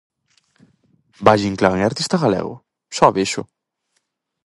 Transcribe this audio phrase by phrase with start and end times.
[1.25, 2.55] Valle-Inclán é artista galego?
[2.95, 3.41] Xa o vexo!